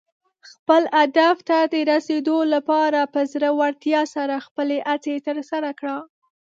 خپل 0.51 0.81
هدف 0.97 1.37
ته 1.49 1.57
د 1.73 1.75
رسېدو 1.91 2.37
لپاره 2.53 2.99
په 3.13 3.19
زړۀ 3.31 3.49
ورتیا 3.61 4.01
سره 4.15 4.35
خپلې 4.45 4.77
هڅې 4.89 5.15
ترسره 5.27 5.71
کړه. 5.79 5.97